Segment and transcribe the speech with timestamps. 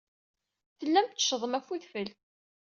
[0.77, 2.09] Tellam tetteccgem ɣef wedfel.